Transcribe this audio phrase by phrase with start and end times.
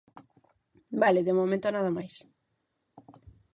[1.01, 2.15] Vale, de momento nada máis.